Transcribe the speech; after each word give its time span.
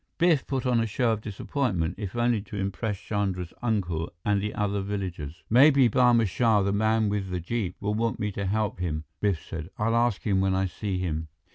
Biff 0.17 0.47
put 0.47 0.65
on 0.65 0.79
a 0.79 0.87
show 0.87 1.11
of 1.11 1.21
disappointment, 1.21 1.93
if 1.99 2.15
only 2.15 2.41
to 2.41 2.57
impress 2.57 2.97
Chandra's 2.99 3.53
uncle 3.61 4.11
and 4.25 4.41
the 4.41 4.51
other 4.55 4.81
villagers. 4.81 5.43
"Maybe 5.47 5.87
Barma 5.87 6.27
Shah, 6.27 6.63
the 6.63 6.73
man 6.73 7.07
with 7.07 7.29
the 7.29 7.39
jeep, 7.39 7.75
will 7.79 7.93
want 7.93 8.19
me 8.19 8.31
to 8.31 8.47
help 8.47 8.79
him," 8.79 9.03
Biff 9.19 9.43
said. 9.47 9.69
"I'll 9.77 9.95
ask 9.95 10.23
him 10.23 10.41
when 10.41 10.55
I 10.55 10.65
see 10.65 10.97
him." 10.97 11.27